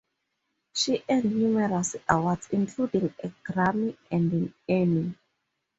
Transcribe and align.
She 0.73 1.03
earned 1.07 1.35
numerous 1.35 1.95
awards, 2.09 2.49
including 2.49 3.13
a 3.23 3.27
Grammy 3.45 3.95
and 4.09 4.33
an 4.33 4.53
Emmy. 4.67 5.13